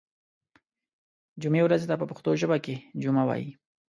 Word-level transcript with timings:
جمعې 1.41 1.63
ورځې 1.65 1.85
ته 1.89 1.95
په 1.99 2.05
پښتو 2.11 2.29
ژبه 2.41 2.57
کې 2.65 2.75
جمعه 3.01 3.23
وایی 3.27 3.49